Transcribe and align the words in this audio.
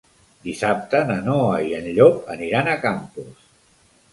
Dissabte 0.45 1.01
na 1.09 1.17
Noa 1.27 1.59
i 1.67 1.75
en 1.81 1.85
Llop 1.99 2.33
aniran 2.37 2.73
a 2.73 2.77
Campos. 2.87 3.45